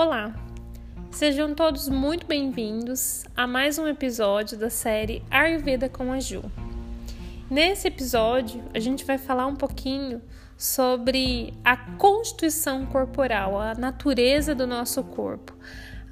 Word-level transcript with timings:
Olá, 0.00 0.32
sejam 1.10 1.56
todos 1.56 1.88
muito 1.88 2.24
bem-vindos 2.24 3.24
a 3.36 3.48
mais 3.48 3.80
um 3.80 3.88
episódio 3.88 4.56
da 4.56 4.70
série 4.70 5.24
Ayurveda 5.28 5.88
com 5.88 6.12
a 6.12 6.20
Ju. 6.20 6.40
Nesse 7.50 7.88
episódio, 7.88 8.62
a 8.72 8.78
gente 8.78 9.04
vai 9.04 9.18
falar 9.18 9.48
um 9.48 9.56
pouquinho 9.56 10.22
sobre 10.56 11.52
a 11.64 11.76
constituição 11.96 12.86
corporal, 12.86 13.60
a 13.60 13.74
natureza 13.74 14.54
do 14.54 14.68
nosso 14.68 15.02
corpo. 15.02 15.52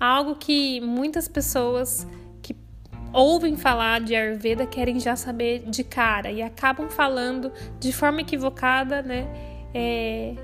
Algo 0.00 0.34
que 0.34 0.80
muitas 0.80 1.28
pessoas 1.28 2.04
que 2.42 2.56
ouvem 3.12 3.56
falar 3.56 4.00
de 4.00 4.16
Ayurveda 4.16 4.66
querem 4.66 4.98
já 4.98 5.14
saber 5.14 5.60
de 5.60 5.84
cara 5.84 6.32
e 6.32 6.42
acabam 6.42 6.90
falando 6.90 7.52
de 7.78 7.92
forma 7.92 8.22
equivocada, 8.22 9.00
né? 9.00 9.28
É, 9.72 10.34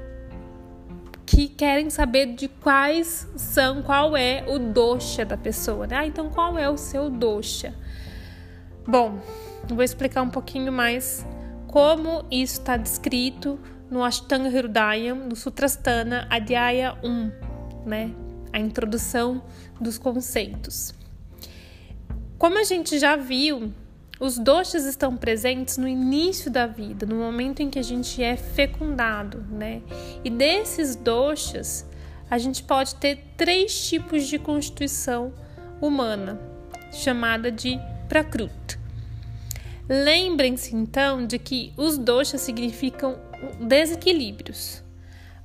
que 1.35 1.49
querem 1.49 1.89
saber 1.89 2.35
de 2.35 2.47
quais 2.47 3.27
são, 3.37 3.83
qual 3.83 4.15
é 4.15 4.45
o 4.47 4.59
dosha 4.59 5.25
da 5.25 5.37
pessoa, 5.37 5.87
né? 5.87 5.97
Ah, 5.97 6.07
então 6.07 6.29
qual 6.29 6.59
é 6.59 6.69
o 6.69 6.77
seu 6.77 7.09
dosha? 7.09 7.75
Bom, 8.87 9.19
vou 9.67 9.83
explicar 9.83 10.21
um 10.21 10.29
pouquinho 10.29 10.71
mais 10.71 11.25
como 11.69 12.23
isso 12.31 12.61
está 12.61 12.77
descrito 12.77 13.59
no 13.91 14.05
Ashtanga 14.05 14.51
Hridayam, 14.51 15.27
no 15.27 15.35
Sutrasthana 15.35 16.27
Adhyaya 16.29 16.99
1, 17.03 17.33
né? 17.87 18.15
A 18.53 18.59
introdução 18.59 19.43
dos 19.81 19.97
conceitos. 19.97 20.93
Como 22.37 22.59
a 22.59 22.65
gente 22.65 22.99
já 22.99 23.17
viu, 23.17 23.73
os 24.23 24.39
doshas 24.39 24.85
estão 24.85 25.17
presentes 25.17 25.77
no 25.77 25.89
início 25.89 26.49
da 26.49 26.65
vida, 26.65 27.05
no 27.05 27.17
momento 27.17 27.61
em 27.61 27.69
que 27.69 27.77
a 27.77 27.83
gente 27.83 28.23
é 28.23 28.37
fecundado, 28.37 29.45
né? 29.51 29.83
E 30.23 30.31
desses 30.31 30.95
doshas, 30.95 31.85
a 32.31 32.39
gente 32.39 32.63
pode 32.63 32.95
ter 32.95 33.19
três 33.37 33.89
tipos 33.89 34.29
de 34.29 34.39
constituição 34.39 35.33
humana, 35.81 36.41
chamada 36.93 37.51
de 37.51 37.77
Prakrut. 38.09 38.79
Lembrem-se 39.89 40.77
então 40.77 41.27
de 41.27 41.37
que 41.37 41.73
os 41.77 41.99
doshas 41.99 42.43
significam 42.43 43.19
desequilíbrios. 43.61 44.82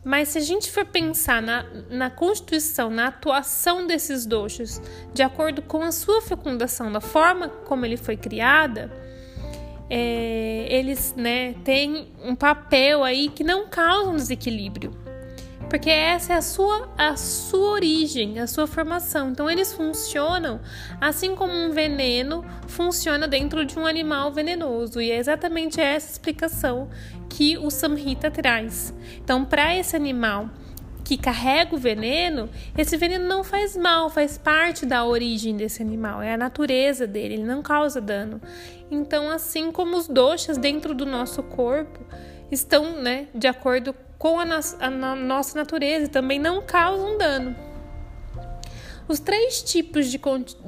Mas 0.08 0.30
se 0.30 0.38
a 0.38 0.42
gente 0.42 0.72
for 0.72 0.86
pensar 0.86 1.42
na, 1.42 1.66
na 1.90 2.10
constituição, 2.10 2.90
na 2.90 3.08
atuação 3.08 3.86
desses 3.86 4.26
doshas, 4.26 4.82
de 5.14 5.22
acordo 5.22 5.62
com 5.62 5.82
a 5.82 5.92
sua 5.92 6.22
fecundação, 6.22 6.90
da 6.90 7.02
forma 7.02 7.50
como 7.50 7.86
ele 7.86 7.98
foi 7.98 8.16
criada, 8.16 8.90
é, 9.90 10.66
eles 10.70 11.14
né, 11.18 11.56
têm 11.66 12.08
um 12.24 12.36
papel 12.36 13.04
aí 13.04 13.28
que 13.28 13.44
não 13.44 13.68
causa 13.68 14.10
um 14.10 14.16
desequilíbrio 14.16 14.94
porque 15.70 15.90
essa 15.90 16.34
é 16.34 16.36
a 16.38 16.42
sua, 16.42 16.90
a 16.98 17.16
sua 17.16 17.70
origem, 17.72 18.40
a 18.40 18.48
sua 18.48 18.68
formação. 18.68 19.30
Então, 19.30 19.50
eles 19.50 19.74
funcionam 19.74 20.60
assim 21.00 21.36
como 21.36 21.54
um 21.54 21.72
veneno 21.72 22.46
funciona 22.68 23.28
dentro 23.28 23.66
de 23.66 23.78
um 23.78 23.86
animal 23.86 24.32
venenoso, 24.32 25.02
e 25.02 25.12
é 25.12 25.18
exatamente 25.18 25.80
essa 25.80 26.12
explicação 26.12 26.90
que 27.30 27.58
o 27.58 27.70
Samhita 27.70 28.30
traz. 28.30 28.94
Então, 29.24 29.44
para 29.44 29.76
esse 29.76 29.96
animal 29.96 30.50
que 31.04 31.18
carrega 31.18 31.74
o 31.74 31.78
veneno, 31.78 32.50
esse 32.78 32.98
veneno 32.98 33.26
não 33.26 33.42
faz 33.44 33.78
mal, 33.78 34.10
faz 34.10 34.38
parte 34.38 34.86
da 34.86 35.06
origem 35.06 35.56
desse 35.56 35.82
animal, 35.82 36.22
é 36.22 36.34
a 36.34 36.38
natureza 36.38 37.08
dele, 37.08 37.36
ele 37.36 37.44
não 37.44 37.62
causa 37.62 38.02
dano. 38.02 38.42
Então, 38.92 39.30
assim 39.30 39.72
como 39.72 39.96
os 39.96 40.08
doxas 40.08 40.58
dentro 40.58 40.94
do 40.94 41.06
nosso 41.06 41.42
corpo 41.44 42.00
estão, 42.52 43.02
né, 43.02 43.28
de 43.34 43.48
acordo 43.48 43.94
com 43.94 44.07
a, 44.22 44.86
a 44.88 45.16
nossa 45.16 45.58
natureza 45.58 46.06
e 46.06 46.10
também 46.10 46.40
não 46.40 46.62
causam 46.62 47.18
dano. 47.18 47.56
Os 49.08 49.20
três 49.20 49.62
tipos 49.62 50.08
de, 50.08 50.20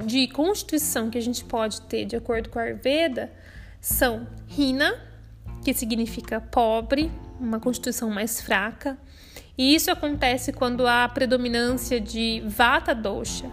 de 0.06 0.28
constituição 0.28 1.10
que 1.10 1.18
a 1.18 1.20
gente 1.20 1.44
pode 1.44 1.82
ter 1.82 2.06
de 2.06 2.16
acordo 2.16 2.48
com 2.48 2.58
a 2.58 2.62
Ayurveda 2.62 3.30
são 3.80 4.26
Hina, 4.56 4.94
que 5.62 5.74
significa 5.74 6.40
pobre, 6.40 7.10
uma 7.38 7.60
constituição 7.60 8.08
mais 8.08 8.40
fraca, 8.40 8.96
e 9.58 9.74
isso 9.74 9.90
acontece 9.90 10.52
quando 10.52 10.86
há 10.86 11.06
predominância 11.08 12.00
de 12.00 12.42
Vata 12.46 12.94
dosha, 12.94 13.50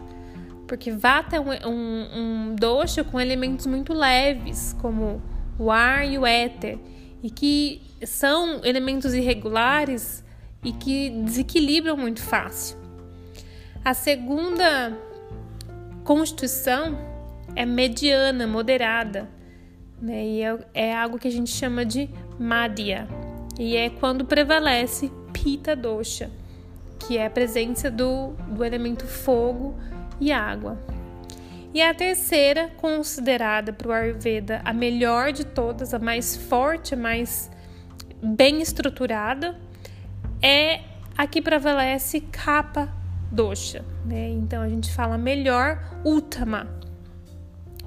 porque 0.65 0.89
Vata 0.89 1.35
é 1.35 1.39
um, 1.39 1.51
um, 1.69 2.19
um 2.51 2.55
dosha 2.55 3.03
com 3.03 3.19
elementos 3.19 3.65
muito 3.65 3.93
leves, 3.93 4.73
como 4.79 5.21
o 5.59 5.69
ar 5.69 6.07
e 6.07 6.17
o 6.17 6.25
éter, 6.25 6.79
e 7.21 7.29
que 7.29 7.81
são 8.05 8.63
elementos 8.63 9.13
irregulares 9.13 10.23
e 10.63 10.71
que 10.71 11.09
desequilibram 11.09 11.97
muito 11.97 12.21
fácil. 12.21 12.77
A 13.83 13.93
segunda 13.93 14.97
constituição 16.03 16.97
é 17.55 17.65
mediana, 17.65 18.45
moderada, 18.45 19.29
né? 20.01 20.25
E 20.25 20.41
é, 20.41 20.59
é 20.73 20.95
algo 20.95 21.17
que 21.17 21.27
a 21.27 21.31
gente 21.31 21.49
chama 21.49 21.85
de 21.85 22.09
madhya. 22.39 23.07
E 23.59 23.75
é 23.75 23.89
quando 23.89 24.25
prevalece 24.25 25.11
pita 25.33 25.75
dosha, 25.75 26.29
que 26.99 27.17
é 27.17 27.25
a 27.25 27.29
presença 27.29 27.89
do, 27.89 28.33
do 28.49 28.63
elemento 28.63 29.05
fogo 29.05 29.75
e 30.19 30.31
água. 30.31 30.77
E 31.77 31.81
a 31.83 31.93
terceira, 31.93 32.71
considerada 32.75 33.71
para 33.71 33.87
o 33.87 33.91
Ayurveda 33.91 34.63
a 34.65 34.73
melhor 34.73 35.31
de 35.31 35.45
todas, 35.45 35.93
a 35.93 35.99
mais 35.99 36.35
forte, 36.35 36.95
a 36.95 36.97
mais 36.97 37.51
bem 38.19 38.63
estruturada, 38.63 39.55
é 40.41 40.81
a 41.15 41.27
que 41.27 41.39
prevalece 41.39 42.19
capa 42.19 42.91
dosha. 43.31 43.85
Né? 44.03 44.27
Então 44.29 44.63
a 44.63 44.67
gente 44.67 44.91
fala 44.91 45.19
melhor 45.19 45.79
Uttama, 46.03 46.67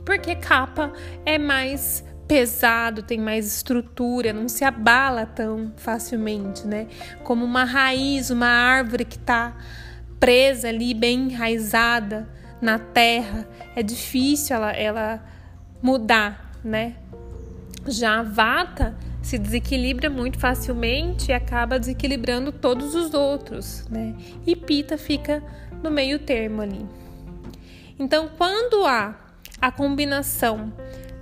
porque 0.06 0.36
capa 0.36 0.92
é 1.26 1.36
mais 1.36 2.04
pesado, 2.28 3.02
tem 3.02 3.18
mais 3.18 3.56
estrutura, 3.56 4.32
não 4.32 4.48
se 4.48 4.64
abala 4.64 5.26
tão 5.26 5.72
facilmente, 5.76 6.64
né? 6.64 6.86
Como 7.24 7.44
uma 7.44 7.64
raiz, 7.64 8.30
uma 8.30 8.46
árvore 8.46 9.04
que 9.04 9.16
está 9.16 9.56
presa 10.20 10.68
ali, 10.68 10.94
bem 10.94 11.32
enraizada 11.32 12.38
na 12.60 12.78
terra, 12.78 13.48
é 13.74 13.82
difícil 13.82 14.56
ela, 14.56 14.72
ela 14.72 15.24
mudar, 15.82 16.58
né? 16.62 16.96
Já 17.86 18.20
a 18.20 18.22
vata 18.22 18.96
se 19.22 19.38
desequilibra 19.38 20.10
muito 20.10 20.38
facilmente 20.38 21.30
e 21.30 21.34
acaba 21.34 21.78
desequilibrando 21.78 22.52
todos 22.52 22.94
os 22.94 23.14
outros, 23.14 23.86
né? 23.88 24.14
E 24.46 24.54
Pita 24.54 24.98
fica 24.98 25.42
no 25.82 25.90
meio 25.90 26.18
termo 26.18 26.62
ali. 26.62 26.84
Então, 27.98 28.30
quando 28.36 28.86
há 28.86 29.14
a 29.60 29.70
combinação 29.70 30.72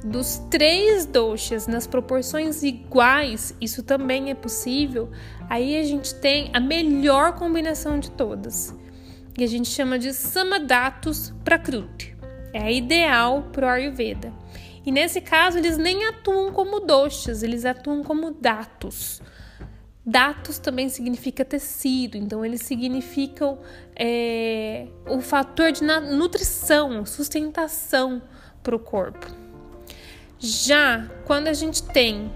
dos 0.04 0.38
três 0.48 1.06
doshas 1.06 1.66
nas 1.66 1.86
proporções 1.86 2.62
iguais, 2.62 3.54
isso 3.60 3.82
também 3.82 4.30
é 4.30 4.34
possível, 4.34 5.10
aí 5.48 5.76
a 5.76 5.82
gente 5.82 6.14
tem 6.14 6.50
a 6.52 6.60
melhor 6.60 7.32
combinação 7.32 7.98
de 7.98 8.10
todas. 8.12 8.74
E 9.38 9.44
a 9.44 9.46
gente 9.46 9.68
chama 9.68 10.00
de 10.00 10.12
Samadatus 10.12 11.32
Prakruti. 11.44 12.16
É 12.52 12.72
ideal 12.72 13.44
para 13.52 13.66
o 13.66 13.70
Ayurveda. 13.70 14.32
E 14.84 14.90
nesse 14.90 15.20
caso, 15.20 15.58
eles 15.58 15.78
nem 15.78 16.06
atuam 16.06 16.52
como 16.52 16.80
doshas, 16.80 17.44
eles 17.44 17.64
atuam 17.64 18.02
como 18.02 18.32
datos. 18.32 19.22
Datos 20.04 20.58
também 20.58 20.88
significa 20.88 21.44
tecido, 21.44 22.16
então 22.16 22.44
eles 22.44 22.62
significam 22.62 23.60
é, 23.94 24.88
o 25.06 25.20
fator 25.20 25.70
de 25.70 25.84
nutrição, 25.84 27.06
sustentação 27.06 28.20
para 28.60 28.74
o 28.74 28.78
corpo. 28.80 29.24
Já 30.40 31.08
quando 31.26 31.46
a 31.46 31.52
gente 31.52 31.84
tem 31.84 32.28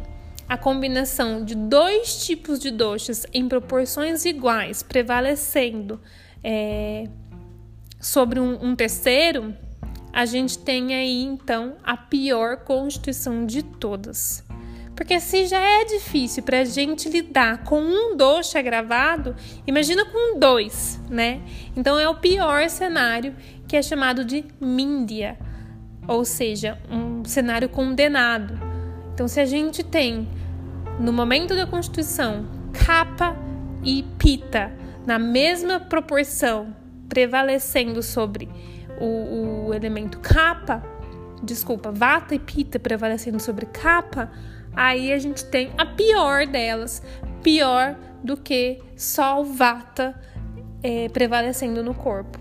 a 0.49 0.57
combinação 0.57 1.45
de 1.45 1.57
dois 1.57 2.25
tipos 2.25 2.61
de 2.61 2.71
doshas 2.71 3.27
em 3.33 3.49
proporções 3.49 4.25
iguais, 4.25 4.85
prevalecendo 4.85 6.01
é, 6.43 7.05
sobre 8.01 8.41
um, 8.41 8.59
um 8.65 8.77
terceiro, 8.77 9.55
a 10.13 10.27
gente 10.27 10.59
tem 10.59 10.95
aí 10.95 11.23
então 11.23 11.77
a 11.83 11.97
pior 11.97 12.59
constituição 12.59 13.47
de 13.47 13.63
todas. 13.63 14.45
Porque 14.95 15.19
se 15.19 15.47
já 15.47 15.59
é 15.59 15.85
difícil 15.85 16.43
para 16.43 16.61
a 16.61 16.65
gente 16.65 17.09
lidar 17.09 17.65
com 17.65 17.81
um 17.81 18.17
doce 18.17 18.59
agravado, 18.59 19.35
imagina 19.67 20.05
com 20.05 20.39
dois, 20.39 21.01
né? 21.09 21.41
Então 21.75 21.99
é 21.99 22.09
o 22.09 22.17
pior 22.17 22.69
cenário 22.69 23.35
que 23.67 23.77
é 23.77 23.83
chamado 23.83 24.23
de 24.23 24.45
Mindia, 24.61 25.39
ou 26.07 26.25
seja, 26.25 26.79
um 26.91 27.25
cenário 27.25 27.69
condenado. 27.69 28.59
Então, 29.15 29.27
se 29.27 29.41
a 29.41 29.47
gente 29.47 29.83
tem 29.83 30.29
no 30.99 31.13
momento 31.13 31.55
da 31.55 31.67
Constituição 31.67 32.47
capa 32.73 33.37
e 33.83 34.03
pita 34.19 34.73
na 35.07 35.19
mesma 35.19 35.81
proporção 35.81 36.75
prevalecendo 37.09 38.03
sobre 38.03 38.49
o, 39.01 39.67
o 39.67 39.75
elemento 39.75 40.21
capa, 40.21 40.83
desculpa, 41.43 41.91
vata 41.91 42.35
e 42.35 42.39
pita 42.39 42.79
prevalecendo 42.79 43.41
sobre 43.41 43.67
capa, 43.67 44.31
aí 44.75 45.13
a 45.13 45.19
gente 45.19 45.45
tem 45.45 45.73
a 45.77 45.85
pior 45.85 46.47
delas, 46.47 47.03
pior 47.43 47.97
do 48.23 48.37
que 48.37 48.81
só 48.97 49.41
o 49.41 49.45
vata 49.45 50.15
é, 50.83 51.09
prevalecendo 51.09 51.83
no 51.83 51.95
corpo. 51.95 52.39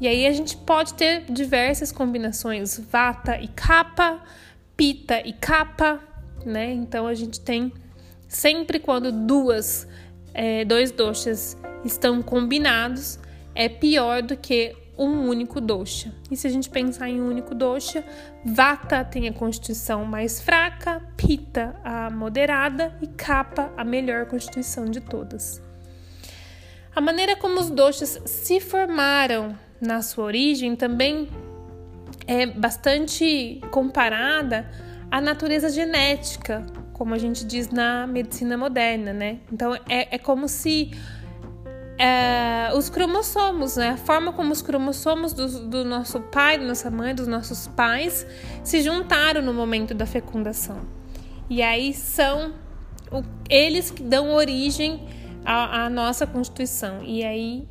E 0.00 0.06
aí 0.06 0.26
a 0.26 0.32
gente 0.32 0.56
pode 0.56 0.94
ter 0.94 1.24
diversas 1.24 1.90
combinações, 1.90 2.78
vata 2.78 3.38
e 3.40 3.48
kapha, 3.48 4.20
pita 4.76 5.20
e 5.26 5.32
kapha, 5.32 5.98
né? 6.46 6.72
Então 6.72 7.06
a 7.06 7.14
gente 7.14 7.40
tem 7.40 7.72
sempre 8.28 8.78
quando 8.78 9.10
duas, 9.10 9.88
é, 10.34 10.64
dois 10.64 10.90
doshas 10.90 11.56
estão 11.84 12.22
combinados, 12.22 13.18
é 13.54 13.68
pior 13.68 14.22
do 14.22 14.36
que 14.36 14.74
um 14.98 15.28
único 15.28 15.60
dosha. 15.60 16.12
E 16.30 16.36
se 16.36 16.46
a 16.46 16.50
gente 16.50 16.68
pensar 16.68 17.08
em 17.08 17.20
um 17.20 17.28
único 17.28 17.54
dosha, 17.54 18.04
Vata 18.44 19.04
tem 19.04 19.28
a 19.28 19.32
constituição 19.32 20.04
mais 20.04 20.40
fraca, 20.40 21.00
Pita 21.16 21.76
a 21.84 22.10
moderada 22.10 22.96
e 23.00 23.06
Kapha 23.06 23.70
a 23.76 23.84
melhor 23.84 24.26
constituição 24.26 24.84
de 24.86 25.00
todas. 25.00 25.62
A 26.94 27.00
maneira 27.00 27.36
como 27.36 27.60
os 27.60 27.70
doshas 27.70 28.20
se 28.26 28.58
formaram 28.58 29.56
na 29.80 30.02
sua 30.02 30.24
origem 30.24 30.74
também 30.74 31.28
é 32.26 32.44
bastante 32.44 33.60
comparada 33.70 34.68
à 35.10 35.20
natureza 35.20 35.70
genética, 35.70 36.66
como 36.98 37.14
a 37.14 37.18
gente 37.18 37.46
diz 37.46 37.70
na 37.70 38.06
medicina 38.08 38.58
moderna, 38.58 39.12
né? 39.12 39.38
Então 39.52 39.72
é, 39.88 40.16
é 40.16 40.18
como 40.18 40.48
se 40.48 40.90
é, 41.96 42.72
os 42.74 42.90
cromossomos, 42.90 43.76
né? 43.76 43.90
A 43.90 43.96
forma 43.96 44.32
como 44.32 44.52
os 44.52 44.60
cromossomos 44.60 45.32
do, 45.32 45.68
do, 45.68 45.84
nosso 45.84 46.20
pai, 46.20 46.58
da 46.58 46.64
nossa 46.64 46.90
mãe, 46.90 47.14
dos 47.14 47.28
nossos 47.28 47.68
pais 47.68 48.26
se 48.64 48.82
juntaram 48.82 49.40
no 49.40 49.54
momento 49.54 49.94
da 49.94 50.06
fecundação. 50.06 50.80
E 51.48 51.62
aí 51.62 51.94
são 51.94 52.54
o, 53.12 53.22
eles 53.48 53.92
que 53.92 54.02
dão 54.02 54.32
origem 54.32 55.06
à, 55.44 55.84
à 55.84 55.90
nossa 55.90 56.26
constituição. 56.26 57.04
E 57.04 57.24
aí 57.24 57.68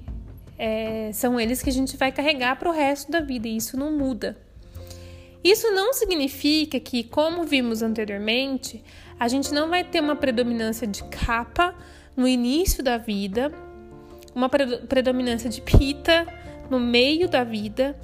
é, 0.57 1.12
são 1.13 1.38
eles 1.38 1.62
que 1.62 1.69
a 1.69 1.73
gente 1.73 1.97
vai 1.97 2.13
carregar 2.13 2.57
para 2.57 2.69
o 2.69 2.71
resto 2.71 3.12
da 3.12 3.19
vida. 3.19 3.47
E 3.47 3.57
isso 3.57 3.77
não 3.77 3.91
muda. 3.91 4.46
Isso 5.43 5.71
não 5.71 5.93
significa 5.93 6.79
que, 6.79 7.03
como 7.03 7.43
vimos 7.43 7.81
anteriormente, 7.81 8.83
a 9.19 9.27
gente 9.27 9.53
não 9.53 9.69
vai 9.69 9.83
ter 9.83 10.01
uma 10.01 10.15
predominância 10.15 10.85
de 10.85 11.03
capa 11.05 11.75
no 12.15 12.27
início 12.27 12.83
da 12.83 12.97
vida 12.97 13.51
uma 14.37 14.49
predominância 14.49 15.49
de 15.49 15.59
pita 15.61 16.27
no 16.69 16.79
meio 16.79 17.27
da 17.27 17.43
vida 17.43 17.99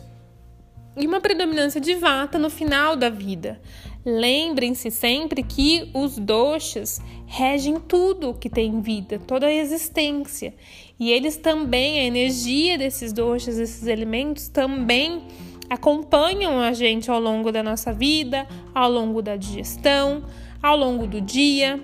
e 0.98 1.06
uma 1.06 1.22
predominância 1.22 1.80
de 1.80 1.94
vata 1.94 2.40
no 2.40 2.50
final 2.50 2.96
da 2.96 3.08
vida. 3.08 3.62
Lembrem-se 4.04 4.90
sempre 4.90 5.44
que 5.44 5.92
os 5.94 6.18
doshas 6.18 7.00
regem 7.28 7.80
tudo 7.80 8.34
que 8.34 8.50
tem 8.50 8.82
vida, 8.82 9.20
toda 9.20 9.46
a 9.46 9.54
existência. 9.54 10.56
E 11.00 11.12
eles 11.12 11.38
também, 11.38 12.00
a 12.00 12.04
energia 12.04 12.80
desses 12.80 13.14
doshas, 13.14 13.58
desses 13.58 13.86
elementos, 13.86 14.50
também 14.50 15.24
acompanham 15.70 16.60
a 16.60 16.74
gente 16.74 17.10
ao 17.10 17.20
longo 17.20 17.52
da 17.52 17.64
nossa 17.64 17.94
vida, 17.94 18.48
ao 18.74 18.90
longo 18.90 19.22
da 19.22 19.36
digestão, 19.36 20.24
ao 20.62 20.78
longo 20.78 21.08
do 21.08 21.20
dia. 21.20 21.80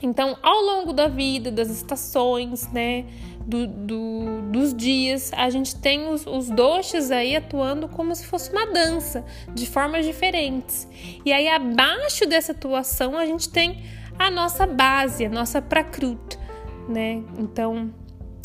Então, 0.00 0.36
ao 0.42 0.60
longo 0.60 0.92
da 0.92 1.08
vida, 1.08 1.50
das 1.50 1.70
estações, 1.70 2.68
né, 2.68 3.04
do, 3.44 3.66
do, 3.66 4.42
dos 4.52 4.72
dias, 4.72 5.32
a 5.34 5.50
gente 5.50 5.74
tem 5.74 6.06
os, 6.08 6.24
os 6.26 6.50
aí 7.10 7.34
atuando 7.34 7.88
como 7.88 8.14
se 8.14 8.24
fosse 8.26 8.52
uma 8.52 8.66
dança, 8.66 9.24
de 9.52 9.66
formas 9.66 10.06
diferentes. 10.06 10.86
E 11.24 11.32
aí, 11.32 11.48
abaixo 11.48 12.26
dessa 12.26 12.52
atuação, 12.52 13.16
a 13.16 13.26
gente 13.26 13.48
tem 13.48 13.82
a 14.18 14.30
nossa 14.30 14.66
base, 14.66 15.24
a 15.24 15.30
nossa 15.30 15.60
prakrut, 15.60 16.38
né? 16.88 17.22
Então, 17.38 17.92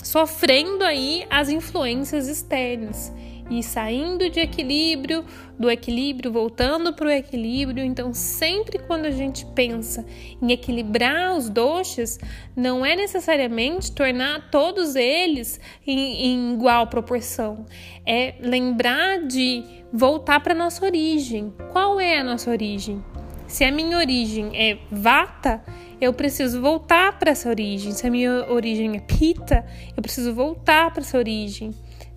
sofrendo 0.01 0.83
aí 0.83 1.25
as 1.29 1.49
influências 1.49 2.27
externas 2.27 3.11
e 3.59 3.63
saindo 3.63 4.29
de 4.29 4.39
equilíbrio, 4.39 5.23
do 5.57 5.69
equilíbrio, 5.69 6.31
voltando 6.31 6.93
para 6.93 7.07
o 7.07 7.11
equilíbrio. 7.11 7.83
Então, 7.83 8.13
sempre 8.13 8.79
quando 8.79 9.05
a 9.05 9.11
gente 9.11 9.45
pensa 9.47 10.05
em 10.41 10.51
equilibrar 10.51 11.35
os 11.35 11.49
doxas, 11.49 12.19
não 12.55 12.85
é 12.85 12.95
necessariamente 12.95 13.91
tornar 13.91 14.49
todos 14.49 14.95
eles 14.95 15.59
em, 15.85 16.27
em 16.27 16.53
igual 16.53 16.87
proporção. 16.87 17.65
É 18.05 18.35
lembrar 18.39 19.25
de 19.27 19.63
voltar 19.91 20.39
para 20.39 20.53
nossa 20.53 20.83
origem. 20.85 21.53
Qual 21.71 21.99
é 21.99 22.17
a 22.17 22.23
nossa 22.23 22.49
origem? 22.49 23.03
Se 23.47 23.63
a 23.63 23.71
minha 23.71 23.97
origem 23.97 24.49
é 24.55 24.79
vata, 24.91 25.63
eu 26.01 26.11
preciso 26.11 26.59
voltar 26.59 27.19
para 27.19 27.31
essa 27.31 27.47
origem. 27.47 27.91
Se 27.91 28.07
a 28.07 28.09
minha 28.09 28.51
origem 28.51 28.97
é 28.97 28.99
pita, 28.99 29.65
eu 29.95 30.01
preciso 30.01 30.33
voltar 30.33 30.91
para 30.91 31.01
essa 31.01 31.17
origem. 31.17 31.71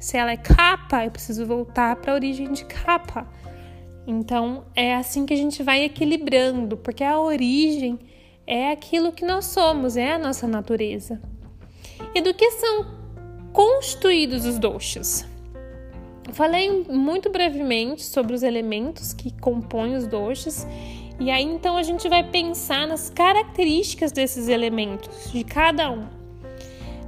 Se 0.06 0.16
ela 0.16 0.30
é 0.30 0.36
capa, 0.36 1.04
eu 1.04 1.10
preciso 1.10 1.44
voltar 1.44 1.96
para 1.96 2.12
a 2.12 2.14
origem 2.14 2.52
de 2.52 2.64
capa. 2.64 3.26
Então 4.06 4.64
é 4.72 4.94
assim 4.94 5.26
que 5.26 5.34
a 5.34 5.36
gente 5.36 5.64
vai 5.64 5.82
equilibrando, 5.82 6.76
porque 6.76 7.02
a 7.02 7.18
origem 7.18 7.98
é 8.46 8.70
aquilo 8.70 9.10
que 9.10 9.24
nós 9.24 9.46
somos, 9.46 9.96
é 9.96 10.12
a 10.12 10.18
nossa 10.18 10.46
natureza. 10.46 11.20
E 12.14 12.20
do 12.20 12.32
que 12.32 12.52
são 12.52 12.86
constituídos 13.52 14.44
os 14.46 14.60
doshas? 14.60 15.26
Falei 16.32 16.84
muito 16.88 17.28
brevemente 17.28 18.04
sobre 18.04 18.32
os 18.32 18.44
elementos 18.44 19.12
que 19.12 19.32
compõem 19.40 19.96
os 19.96 20.06
doshas, 20.06 20.68
e 21.18 21.32
aí 21.32 21.42
então 21.42 21.76
a 21.76 21.82
gente 21.82 22.08
vai 22.08 22.22
pensar 22.22 22.86
nas 22.86 23.10
características 23.10 24.12
desses 24.12 24.46
elementos, 24.46 25.32
de 25.32 25.42
cada 25.42 25.90
um. 25.90 26.15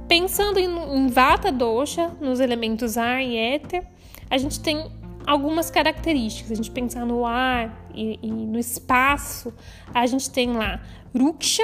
Pensando 0.09 0.57
em, 0.57 0.65
em 0.65 1.07
Vata 1.07 1.51
Dosha, 1.51 2.07
nos 2.19 2.39
elementos 2.39 2.97
ar 2.97 3.23
e 3.23 3.37
éter, 3.37 3.85
a 4.27 4.39
gente 4.39 4.59
tem 4.59 4.91
algumas 5.23 5.69
características. 5.69 6.51
A 6.51 6.55
gente 6.55 6.71
pensar 6.71 7.05
no 7.05 7.23
ar 7.27 7.87
e, 7.93 8.17
e 8.23 8.31
no 8.31 8.57
espaço, 8.57 9.53
a 9.93 10.07
gente 10.07 10.31
tem 10.31 10.51
lá 10.51 10.81
Ruksha, 11.15 11.63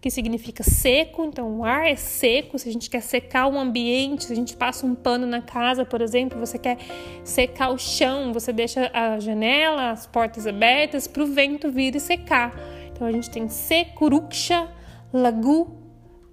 que 0.00 0.10
significa 0.10 0.64
seco, 0.64 1.24
então 1.24 1.60
o 1.60 1.64
ar 1.64 1.86
é 1.86 1.94
seco. 1.94 2.58
Se 2.58 2.68
a 2.68 2.72
gente 2.72 2.90
quer 2.90 3.00
secar 3.00 3.46
o 3.46 3.56
ambiente, 3.56 4.24
se 4.24 4.32
a 4.32 4.36
gente 4.36 4.56
passa 4.56 4.84
um 4.84 4.96
pano 4.96 5.24
na 5.24 5.40
casa, 5.40 5.84
por 5.84 6.00
exemplo, 6.00 6.36
você 6.40 6.58
quer 6.58 6.78
secar 7.22 7.70
o 7.70 7.78
chão, 7.78 8.32
você 8.32 8.52
deixa 8.52 8.90
a 8.92 9.20
janela, 9.20 9.92
as 9.92 10.04
portas 10.04 10.48
abertas 10.48 11.06
para 11.06 11.22
o 11.22 11.26
vento 11.28 11.70
vir 11.70 11.94
e 11.94 12.00
secar. 12.00 12.52
Então 12.92 13.06
a 13.06 13.12
gente 13.12 13.30
tem 13.30 13.48
seco, 13.48 14.08
ruksha, 14.08 14.68
lagu, 15.12 15.78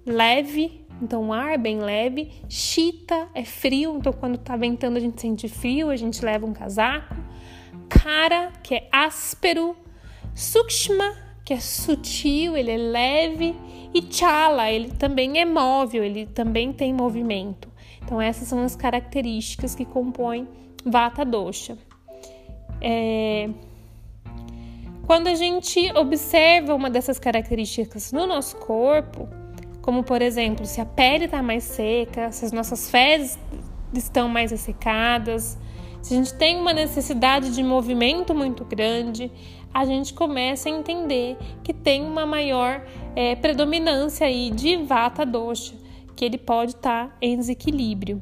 leve, 0.04 0.81
então, 1.02 1.32
ar 1.32 1.58
bem 1.58 1.80
leve. 1.80 2.30
Chita 2.48 3.28
é 3.34 3.44
frio, 3.44 3.96
então 3.96 4.12
quando 4.12 4.38
tá 4.38 4.56
ventando 4.56 4.96
a 4.96 5.00
gente 5.00 5.20
sente 5.20 5.48
frio, 5.48 5.90
a 5.90 5.96
gente 5.96 6.24
leva 6.24 6.46
um 6.46 6.52
casaco. 6.52 7.16
Cara, 7.88 8.52
que 8.62 8.76
é 8.76 8.88
áspero. 8.92 9.76
Sukshma, 10.32 11.14
que 11.44 11.52
é 11.52 11.58
sutil, 11.58 12.56
ele 12.56 12.70
é 12.70 12.76
leve. 12.76 13.56
E 13.92 14.00
chala, 14.10 14.70
ele 14.70 14.92
também 14.92 15.40
é 15.40 15.44
móvel, 15.44 16.04
ele 16.04 16.24
também 16.24 16.72
tem 16.72 16.94
movimento. 16.94 17.68
Então, 18.02 18.20
essas 18.20 18.46
são 18.46 18.62
as 18.62 18.76
características 18.76 19.74
que 19.74 19.84
compõem 19.84 20.46
Vata 20.84 21.24
Dosha. 21.24 21.76
É... 22.80 23.50
Quando 25.04 25.26
a 25.26 25.34
gente 25.34 25.92
observa 25.96 26.74
uma 26.74 26.88
dessas 26.88 27.18
características 27.18 28.12
no 28.12 28.24
nosso 28.24 28.56
corpo, 28.56 29.28
como 29.82 30.04
por 30.04 30.22
exemplo, 30.22 30.64
se 30.64 30.80
a 30.80 30.86
pele 30.86 31.26
está 31.26 31.42
mais 31.42 31.64
seca, 31.64 32.30
se 32.30 32.44
as 32.44 32.52
nossas 32.52 32.88
fezes 32.88 33.38
estão 33.92 34.28
mais 34.28 34.52
ressecadas, 34.52 35.58
se 36.00 36.14
a 36.14 36.16
gente 36.16 36.34
tem 36.34 36.58
uma 36.58 36.72
necessidade 36.72 37.54
de 37.54 37.62
movimento 37.62 38.34
muito 38.34 38.64
grande, 38.64 39.30
a 39.74 39.84
gente 39.84 40.14
começa 40.14 40.68
a 40.68 40.72
entender 40.72 41.36
que 41.62 41.72
tem 41.72 42.02
uma 42.02 42.24
maior 42.24 42.84
é, 43.16 43.34
predominância 43.36 44.26
aí 44.26 44.50
de 44.50 44.76
vata 44.76 45.26
dosha, 45.26 45.74
que 46.14 46.24
ele 46.24 46.38
pode 46.38 46.72
estar 46.72 47.08
tá 47.08 47.16
em 47.20 47.36
desequilíbrio. 47.36 48.20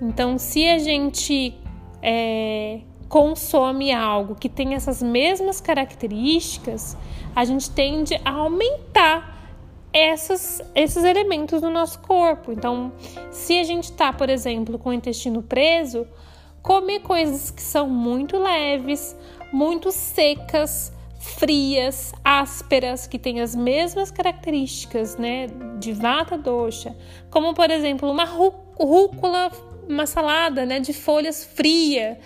Então, 0.00 0.38
se 0.38 0.66
a 0.66 0.78
gente 0.78 1.54
é, 2.00 2.80
consome 3.08 3.92
algo 3.92 4.34
que 4.34 4.48
tem 4.48 4.74
essas 4.74 5.02
mesmas 5.02 5.60
características, 5.60 6.96
a 7.34 7.44
gente 7.44 7.70
tende 7.70 8.18
a 8.24 8.30
aumentar 8.30 9.31
essas, 9.92 10.62
esses 10.74 11.04
elementos 11.04 11.60
no 11.60 11.70
nosso 11.70 11.98
corpo. 12.00 12.52
Então, 12.52 12.92
se 13.30 13.58
a 13.58 13.64
gente 13.64 13.84
está, 13.84 14.12
por 14.12 14.30
exemplo, 14.30 14.78
com 14.78 14.90
o 14.90 14.92
intestino 14.92 15.42
preso, 15.42 16.06
comer 16.62 17.00
coisas 17.00 17.50
que 17.50 17.62
são 17.62 17.88
muito 17.88 18.38
leves, 18.38 19.16
muito 19.52 19.90
secas, 19.92 20.92
frias, 21.18 22.12
ásperas, 22.24 23.06
que 23.06 23.18
têm 23.18 23.40
as 23.40 23.54
mesmas 23.54 24.10
características, 24.10 25.16
né, 25.16 25.46
de 25.78 25.92
vata 25.92 26.36
dosha, 26.36 26.96
como 27.30 27.54
por 27.54 27.70
exemplo 27.70 28.10
uma 28.10 28.24
rúcula, 28.24 29.50
uma 29.88 30.06
salada, 30.06 30.64
né, 30.64 30.80
de 30.80 30.92
folhas 30.92 31.44
fria, 31.44 32.18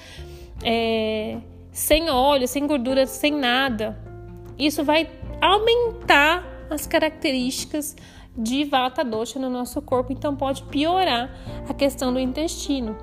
é, 0.63 1.39
sem 1.73 2.09
óleo, 2.09 2.49
sem 2.49 2.67
gordura, 2.67 3.07
sem 3.07 3.33
nada. 3.33 3.99
Isso 4.59 4.83
vai 4.83 5.11
aumentar 5.43 6.56
as 6.71 6.87
características 6.87 7.97
de 8.37 8.65
vata 8.65 9.05
dosha 9.05 9.39
no 9.39 9.49
nosso 9.49 9.81
corpo, 9.81 10.13
então 10.13 10.37
pode 10.37 10.63
piorar 10.65 11.31
a 11.69 11.73
questão 11.73 12.13
do 12.13 12.19
intestino. 12.19 12.97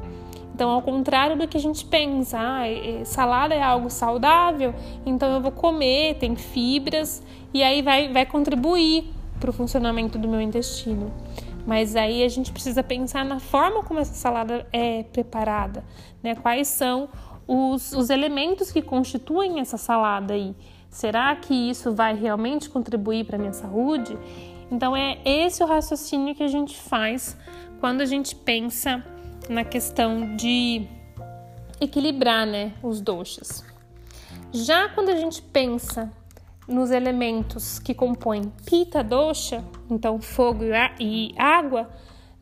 Então, 0.54 0.70
ao 0.70 0.82
contrário 0.84 1.36
do 1.36 1.48
que 1.48 1.58
a 1.58 1.60
gente 1.60 1.84
pensa, 1.84 2.38
ah, 2.40 2.64
salada 3.06 3.56
é 3.56 3.62
algo 3.62 3.90
saudável, 3.90 4.74
então 5.04 5.34
eu 5.34 5.42
vou 5.42 5.52
comer, 5.52 6.16
tem 6.20 6.36
fibras, 6.36 7.24
e 7.52 7.64
aí 7.64 7.82
vai, 7.82 8.12
vai 8.14 8.26
contribuir 8.26 9.06
para 9.40 9.50
o 9.50 9.54
funcionamento 9.54 10.20
do 10.20 10.28
meu 10.28 10.40
intestino. 10.40 11.12
Mas 11.66 11.96
aí 11.96 12.24
a 12.24 12.28
gente 12.28 12.52
precisa 12.52 12.84
pensar 12.84 13.26
na 13.26 13.40
forma 13.40 13.84
como 13.84 14.00
essa 14.00 14.14
salada 14.14 14.68
é 14.72 15.04
preparada, 15.04 15.84
né? 16.22 16.36
Quais 16.36 16.68
são 16.68 17.10
os, 17.48 17.94
os 17.94 18.10
elementos 18.10 18.72
que 18.72 18.82
constituem 18.82 19.60
essa 19.60 19.78
salada 19.78 20.34
aí. 20.34 20.56
Será 20.94 21.36
que 21.36 21.56
isso 21.72 21.92
vai 21.92 22.16
realmente 22.16 22.70
contribuir 22.70 23.26
para 23.26 23.36
a 23.36 23.40
minha 23.40 23.52
saúde? 23.52 24.16
Então 24.72 24.96
é 24.96 25.18
esse 25.26 25.64
o 25.64 25.66
raciocínio 25.66 26.36
que 26.36 26.44
a 26.44 26.48
gente 26.48 26.80
faz 26.80 27.36
quando 27.80 28.02
a 28.02 28.06
gente 28.06 28.36
pensa 28.36 29.04
na 29.50 29.64
questão 29.64 30.36
de 30.36 30.88
equilibrar, 31.82 32.46
né, 32.46 32.74
os 32.84 33.02
doshas. 33.02 33.66
Já 34.52 34.88
quando 34.90 35.10
a 35.10 35.16
gente 35.16 35.42
pensa 35.42 36.14
nos 36.68 36.92
elementos 36.92 37.80
que 37.80 37.96
compõem 37.96 38.54
pita 38.64 39.04
dosha, 39.04 39.66
então 39.90 40.22
fogo 40.22 40.64
e 41.00 41.34
água, 41.40 41.90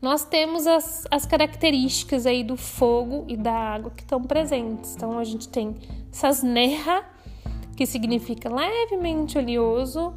nós 0.00 0.26
temos 0.26 0.66
as, 0.66 1.06
as 1.10 1.24
características 1.24 2.26
aí 2.26 2.44
do 2.44 2.58
fogo 2.58 3.24
e 3.28 3.34
da 3.34 3.54
água 3.54 3.90
que 3.90 4.02
estão 4.02 4.22
presentes. 4.22 4.94
Então 4.94 5.18
a 5.18 5.24
gente 5.24 5.48
tem 5.48 5.74
sasneha, 6.10 7.02
que 7.82 7.86
significa 7.86 8.48
levemente 8.48 9.36
oleoso, 9.36 10.14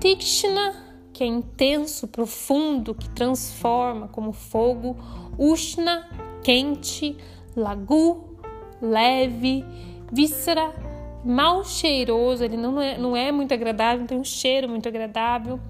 tikshna, 0.00 0.74
que 1.12 1.22
é 1.22 1.26
intenso, 1.26 2.08
profundo, 2.08 2.94
que 2.94 3.06
transforma 3.10 4.08
como 4.08 4.32
fogo, 4.32 4.96
ushna, 5.36 6.08
quente, 6.42 7.14
lagu, 7.54 8.38
leve, 8.80 9.62
víscera, 10.10 10.74
mal 11.22 11.62
cheiroso, 11.66 12.44
ele 12.44 12.56
não 12.56 12.80
é, 12.80 12.96
não 12.96 13.14
é 13.14 13.30
muito 13.30 13.52
agradável, 13.52 14.00
não 14.00 14.06
tem 14.06 14.18
um 14.18 14.24
cheiro 14.24 14.66
muito 14.66 14.88
agradável. 14.88 15.60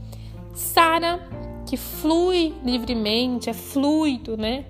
Sara, 0.54 1.28
que 1.66 1.76
flui 1.76 2.54
livremente, 2.64 3.50
é 3.50 3.52
fluido, 3.52 4.36
né? 4.36 4.66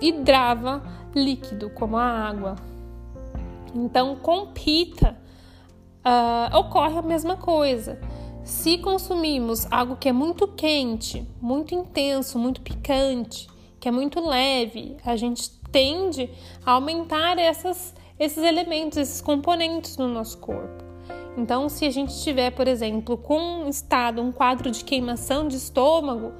E 0.00 0.12
drava, 0.12 0.80
líquido, 1.12 1.70
como 1.70 1.96
a 1.96 2.04
água. 2.04 2.54
Então, 3.74 4.14
com 4.14 4.46
pita, 4.52 5.25
uh, 6.06 6.56
ocorre 6.56 6.98
a 6.98 7.02
mesma 7.02 7.36
coisa. 7.36 8.00
Se 8.44 8.78
consumimos 8.78 9.66
algo 9.72 9.96
que 9.96 10.08
é 10.08 10.12
muito 10.12 10.46
quente, 10.46 11.26
muito 11.40 11.74
intenso, 11.74 12.38
muito 12.38 12.60
picante, 12.60 13.48
que 13.80 13.88
é 13.88 13.90
muito 13.90 14.20
leve, 14.24 14.96
a 15.04 15.16
gente 15.16 15.50
tende 15.72 16.30
a 16.64 16.72
aumentar 16.72 17.38
essas 17.38 17.92
esses 18.18 18.42
elementos, 18.42 18.96
esses 18.96 19.20
componentes 19.20 19.96
no 19.96 20.08
nosso 20.08 20.38
corpo. 20.38 20.84
Então, 21.36 21.68
se 21.68 21.84
a 21.84 21.90
gente 21.90 22.10
estiver, 22.10 22.50
por 22.50 22.66
exemplo, 22.66 23.18
com 23.18 23.38
um 23.38 23.68
estado, 23.68 24.22
um 24.22 24.32
quadro 24.32 24.70
de 24.70 24.82
queimação 24.82 25.46
de 25.46 25.56
estômago, 25.56 26.32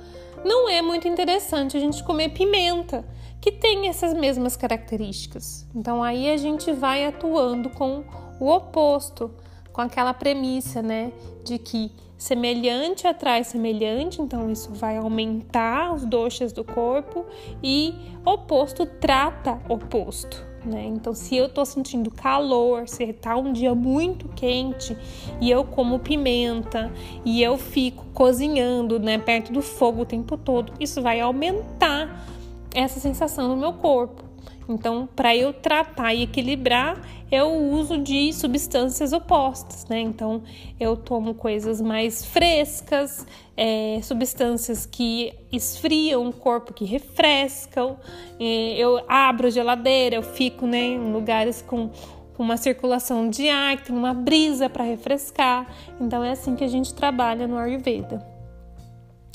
não 0.42 0.70
é 0.70 0.80
muito 0.80 1.06
interessante 1.06 1.76
a 1.76 1.80
gente 1.80 2.02
comer 2.02 2.30
pimenta, 2.30 3.04
que 3.40 3.52
tem 3.52 3.88
essas 3.88 4.14
mesmas 4.14 4.56
características. 4.56 5.66
Então, 5.74 6.02
aí 6.02 6.30
a 6.30 6.36
gente 6.38 6.72
vai 6.72 7.04
atuando 7.04 7.68
com 7.68 8.04
o 8.40 8.48
oposto, 8.50 9.30
com 9.76 9.82
aquela 9.82 10.14
premissa, 10.14 10.80
né, 10.80 11.12
de 11.44 11.58
que 11.58 11.92
semelhante 12.16 13.06
atrai 13.06 13.44
semelhante, 13.44 14.22
então 14.22 14.50
isso 14.50 14.72
vai 14.72 14.96
aumentar 14.96 15.92
os 15.92 16.06
doxas 16.06 16.50
do 16.50 16.64
corpo 16.64 17.26
e 17.62 17.94
oposto 18.24 18.86
trata 18.86 19.60
oposto. 19.68 20.42
Né? 20.64 20.86
Então, 20.86 21.12
se 21.12 21.36
eu 21.36 21.46
tô 21.46 21.62
sentindo 21.66 22.10
calor, 22.10 22.88
se 22.88 23.12
tá 23.12 23.36
um 23.36 23.52
dia 23.52 23.74
muito 23.74 24.30
quente 24.30 24.96
e 25.42 25.50
eu 25.50 25.62
como 25.62 25.98
pimenta 25.98 26.90
e 27.22 27.42
eu 27.42 27.58
fico 27.58 28.06
cozinhando, 28.14 28.98
né, 28.98 29.18
perto 29.18 29.52
do 29.52 29.60
fogo 29.60 30.02
o 30.02 30.06
tempo 30.06 30.38
todo, 30.38 30.72
isso 30.80 31.02
vai 31.02 31.20
aumentar 31.20 32.26
essa 32.74 32.98
sensação 32.98 33.46
no 33.46 33.56
meu 33.58 33.74
corpo. 33.74 34.25
Então, 34.68 35.08
para 35.14 35.34
eu 35.36 35.52
tratar 35.52 36.12
e 36.12 36.22
equilibrar, 36.22 37.00
eu 37.30 37.52
uso 37.54 37.98
de 37.98 38.32
substâncias 38.32 39.12
opostas, 39.12 39.86
né? 39.86 40.00
Então, 40.00 40.42
eu 40.78 40.96
tomo 40.96 41.34
coisas 41.34 41.80
mais 41.80 42.24
frescas, 42.24 43.24
é, 43.56 44.00
substâncias 44.02 44.84
que 44.84 45.32
esfriam 45.52 46.28
o 46.28 46.32
corpo, 46.32 46.72
que 46.72 46.84
refrescam. 46.84 47.96
É, 48.40 48.76
eu 48.76 49.04
abro 49.08 49.46
a 49.46 49.50
geladeira, 49.50 50.16
eu 50.16 50.22
fico 50.22 50.66
né, 50.66 50.78
em 50.78 51.12
lugares 51.12 51.62
com 51.62 51.90
uma 52.36 52.56
circulação 52.56 53.30
de 53.30 53.48
ar, 53.48 53.76
que 53.76 53.86
tem 53.86 53.96
uma 53.96 54.12
brisa 54.12 54.68
para 54.68 54.84
refrescar. 54.84 55.66
Então, 56.00 56.24
é 56.24 56.32
assim 56.32 56.56
que 56.56 56.64
a 56.64 56.68
gente 56.68 56.92
trabalha 56.92 57.46
no 57.46 57.56
Ayurveda. 57.56 58.26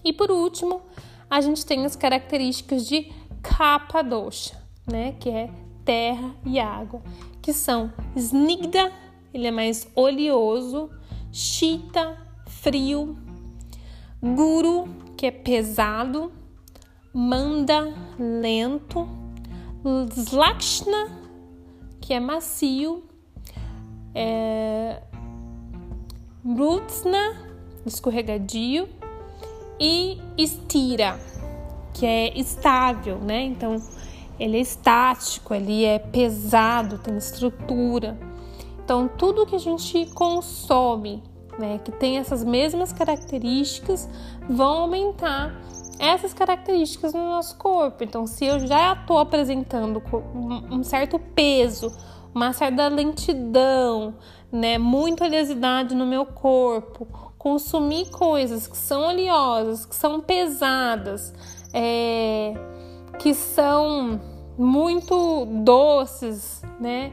E 0.03 0.11
por 0.11 0.29
último, 0.29 0.81
a 1.29 1.39
gente 1.39 1.65
tem 1.65 1.85
as 1.85 1.95
características 1.95 2.85
de 2.85 3.11
Kapha 3.41 4.03
Dosha 4.03 4.60
né, 4.91 5.15
que 5.19 5.29
é 5.29 5.49
terra 5.85 6.35
e 6.45 6.59
água, 6.59 7.01
que 7.41 7.53
são 7.53 7.91
snigda, 8.15 8.91
ele 9.33 9.47
é 9.47 9.51
mais 9.51 9.87
oleoso, 9.95 10.89
chita, 11.31 12.17
frio, 12.47 13.17
guru, 14.21 14.87
que 15.17 15.25
é 15.25 15.31
pesado, 15.31 16.31
manda, 17.13 17.93
lento, 18.19 19.07
slakshna, 20.15 21.19
que 21.99 22.13
é 22.13 22.19
macio, 22.19 23.03
é, 24.13 25.01
brutsna, 26.43 27.49
escorregadio, 27.85 28.87
e 29.79 30.21
estira, 30.37 31.19
que 31.91 32.05
é 32.05 32.37
estável, 32.37 33.17
né? 33.17 33.41
Então, 33.41 33.81
ele 34.41 34.57
é 34.57 34.61
estático, 34.61 35.53
ele 35.53 35.85
é 35.85 35.99
pesado, 35.99 36.97
tem 36.97 37.15
estrutura. 37.15 38.17
Então, 38.83 39.07
tudo 39.07 39.45
que 39.45 39.55
a 39.55 39.59
gente 39.59 40.07
consome, 40.15 41.21
né, 41.59 41.79
que 41.85 41.91
tem 41.91 42.17
essas 42.17 42.43
mesmas 42.43 42.91
características, 42.91 44.09
vão 44.49 44.79
aumentar 44.79 45.61
essas 45.99 46.33
características 46.33 47.13
no 47.13 47.23
nosso 47.29 47.55
corpo. 47.57 48.03
Então, 48.03 48.25
se 48.25 48.43
eu 48.45 48.65
já 48.65 48.93
estou 48.93 49.19
apresentando 49.19 50.01
um 50.71 50.83
certo 50.83 51.19
peso, 51.19 51.95
uma 52.33 52.51
certa 52.51 52.87
lentidão, 52.87 54.15
né, 54.51 54.79
muita 54.79 55.25
oleosidade 55.25 55.93
no 55.93 56.07
meu 56.07 56.25
corpo, 56.25 57.05
consumir 57.37 58.09
coisas 58.09 58.65
que 58.65 58.77
são 58.77 59.03
oleosas, 59.03 59.85
que 59.85 59.95
são 59.95 60.19
pesadas, 60.19 61.31
é, 61.71 62.55
que 63.19 63.35
são 63.35 64.30
muito 64.57 65.45
doces, 65.63 66.61
né? 66.79 67.11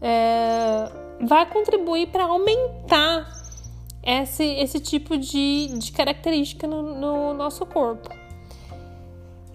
É, 0.00 0.90
vai 1.26 1.46
contribuir 1.50 2.08
para 2.08 2.24
aumentar 2.24 3.26
esse, 4.02 4.44
esse 4.44 4.80
tipo 4.80 5.16
de, 5.16 5.78
de 5.78 5.92
característica 5.92 6.66
no, 6.66 6.82
no 6.94 7.34
nosso 7.34 7.64
corpo. 7.64 8.10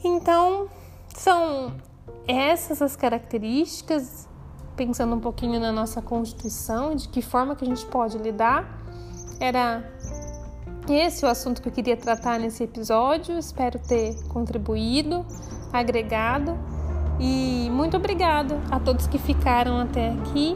Então, 0.03 0.67
são 1.13 1.73
essas 2.27 2.81
as 2.81 2.95
características, 2.95 4.27
pensando 4.75 5.15
um 5.15 5.19
pouquinho 5.19 5.59
na 5.59 5.71
nossa 5.71 6.01
constituição, 6.01 6.95
de 6.95 7.09
que 7.09 7.21
forma 7.21 7.55
que 7.55 7.65
a 7.65 7.67
gente 7.67 7.85
pode 7.85 8.17
lidar. 8.17 8.79
Era 9.39 9.83
esse 10.87 11.25
o 11.25 11.27
assunto 11.27 11.61
que 11.61 11.67
eu 11.67 11.73
queria 11.73 11.97
tratar 11.97 12.39
nesse 12.39 12.63
episódio. 12.63 13.37
Espero 13.37 13.77
ter 13.79 14.15
contribuído, 14.29 15.25
agregado. 15.71 16.57
E 17.19 17.69
muito 17.71 17.97
obrigada 17.97 18.59
a 18.71 18.79
todos 18.79 19.07
que 19.07 19.17
ficaram 19.17 19.77
até 19.79 20.09
aqui 20.09 20.55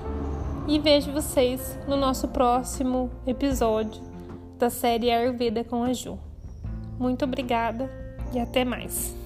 e 0.68 0.80
vejo 0.80 1.12
vocês 1.12 1.78
no 1.88 1.98
nosso 1.98 2.30
próximo 2.30 3.12
episódio 3.28 4.02
da 4.58 4.70
série 4.70 5.12
Ayurveda 5.12 5.64
com 5.64 5.84
a 5.84 5.92
Ju. 5.92 6.18
Muito 6.98 7.26
obrigada 7.26 7.92
e 8.34 8.40
até 8.40 8.64
mais. 8.64 9.23